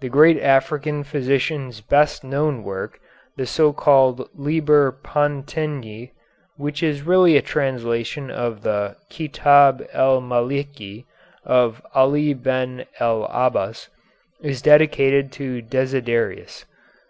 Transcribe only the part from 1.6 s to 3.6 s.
best known work, the